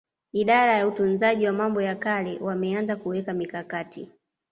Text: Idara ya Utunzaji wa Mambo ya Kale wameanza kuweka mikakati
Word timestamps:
Idara 0.31 0.77
ya 0.77 0.87
Utunzaji 0.87 1.47
wa 1.47 1.53
Mambo 1.53 1.81
ya 1.81 1.95
Kale 1.95 2.39
wameanza 2.41 2.95
kuweka 2.95 3.33
mikakati 3.33 4.09